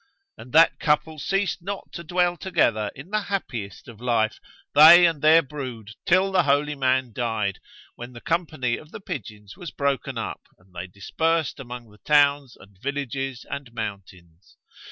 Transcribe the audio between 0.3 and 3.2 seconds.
And that couple ceased not to dwell together in